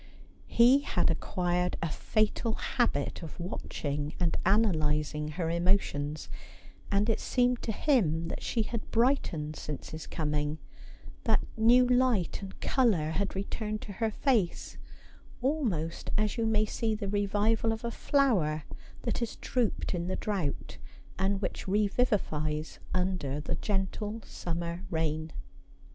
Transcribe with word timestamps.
He 0.47 0.79
had 0.79 1.11
acquired 1.11 1.77
a 1.79 1.87
fatal 1.91 2.53
habit 2.53 3.21
of 3.21 3.39
watching 3.39 4.15
and 4.19 4.35
analysing 4.47 5.27
her 5.33 5.47
emotions; 5.51 6.27
and 6.91 7.07
it 7.07 7.19
seemed 7.19 7.61
to 7.61 7.71
him 7.71 8.27
that 8.29 8.41
she 8.41 8.63
had 8.63 8.89
brightened 8.89 9.55
since 9.55 9.91
his 9.91 10.07
coming, 10.07 10.57
that 11.25 11.45
new 11.55 11.85
light 11.85 12.41
and 12.41 12.59
colour 12.61 13.11
had 13.11 13.35
returned 13.35 13.81
to 13.81 13.91
her 13.91 14.09
face; 14.09 14.75
almost 15.39 16.09
as 16.17 16.35
you 16.35 16.47
may 16.47 16.65
see 16.65 16.95
the 16.95 17.07
revival 17.07 17.71
of 17.71 17.85
a 17.85 17.91
flower 17.91 18.63
that 19.03 19.19
has 19.19 19.35
drooped 19.35 19.93
in 19.93 20.07
the 20.07 20.15
drought, 20.15 20.79
and 21.19 21.43
which 21.43 21.67
revivifies 21.67 22.79
under 22.91 23.39
the 23.39 23.53
gentle 23.53 24.19
summer 24.25 24.83
rain. 24.89 25.31